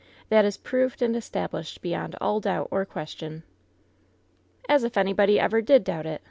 [0.29, 3.43] That is proved and established beyond all doubt or question."
[4.67, 6.19] "As if anybody ever did doubt it.